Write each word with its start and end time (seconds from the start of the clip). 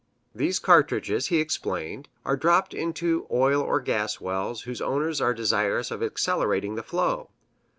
These 0.33 0.57
cartridges, 0.57 1.27
he 1.27 1.37
explained, 1.39 2.09
are 2.25 2.35
dropped 2.35 2.73
into 2.73 3.27
oil 3.29 3.61
or 3.61 3.79
gas 3.79 4.19
wells 4.19 4.63
whose 4.63 4.81
owners 4.81 5.21
are 5.21 5.31
desirous 5.31 5.91
of 5.91 6.01
accelerating 6.01 6.73
the 6.73 6.81
flow. 6.81 7.29